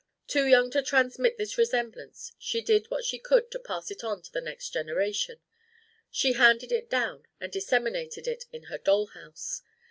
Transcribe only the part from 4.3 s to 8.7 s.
the next generation: she handed it down and disseminated it in